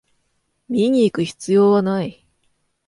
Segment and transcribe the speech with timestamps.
[0.67, 2.25] 見にいく必要はない